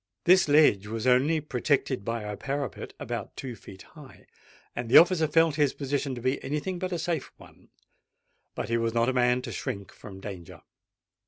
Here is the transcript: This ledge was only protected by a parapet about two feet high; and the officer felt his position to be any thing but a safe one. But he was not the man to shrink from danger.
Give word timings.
This 0.23 0.47
ledge 0.47 0.87
was 0.87 1.05
only 1.05 1.39
protected 1.39 2.03
by 2.03 2.23
a 2.23 2.35
parapet 2.35 2.93
about 2.99 3.35
two 3.37 3.55
feet 3.55 3.83
high; 3.93 4.25
and 4.75 4.89
the 4.89 4.97
officer 4.97 5.27
felt 5.27 5.57
his 5.57 5.75
position 5.75 6.15
to 6.15 6.21
be 6.21 6.43
any 6.43 6.59
thing 6.59 6.79
but 6.79 6.91
a 6.91 6.97
safe 6.97 7.31
one. 7.37 7.69
But 8.55 8.69
he 8.69 8.77
was 8.77 8.95
not 8.95 9.05
the 9.05 9.13
man 9.13 9.43
to 9.43 9.51
shrink 9.51 9.91
from 9.91 10.19
danger. 10.19 10.63